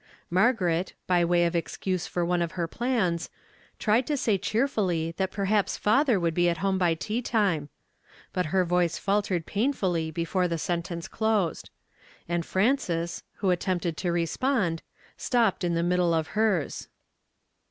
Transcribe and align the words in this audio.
Margaret, 0.31 0.93
by 1.05 1.23
way 1.23 1.45
of 1.45 1.55
excuse 1.55 2.07
for 2.07 2.25
one 2.25 2.41
of 2.41 2.53
her 2.53 2.67
plans, 2.67 3.29
tried 3.77 4.07
to 4.07 4.17
say 4.17 4.35
cheerfully 4.35 5.11
that 5.17 5.29
perhaps 5.29 5.77
father 5.77 6.19
would 6.19 6.33
be 6.33 6.49
at 6.49 6.57
home 6.57 6.79
by 6.79 6.95
tea 6.95 7.21
time; 7.21 7.69
but 8.33 8.47
her 8.47 8.65
voice 8.65 8.97
faltered 8.97 9.45
painfully 9.45 10.09
be 10.09 10.25
fore 10.25 10.47
the 10.47 10.57
sentence 10.57 11.07
closed; 11.07 11.69
and 12.27 12.47
Frances, 12.47 13.21
who 13.45 13.51
at 13.51 13.59
tempted 13.59 13.95
to 13.97 14.11
respond, 14.11 14.81
stopped 15.17 15.63
in 15.63 15.75
the 15.75 15.83
middle 15.83 16.15
of 16.15 16.29
hers. 16.29 16.87